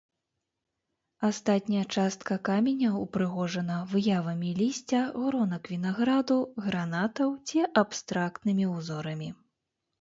Астатняя 1.27 1.83
частка 1.97 2.37
каменя 2.49 2.89
ўпрыгожана 3.03 3.77
выявамі 3.93 4.49
лісця, 4.63 5.03
гронак 5.29 5.63
вінаграду, 5.77 6.39
гранатаў 6.65 7.29
ці 7.51 7.59
абстрактнымі 7.87 8.65
ўзорамі. 8.75 9.29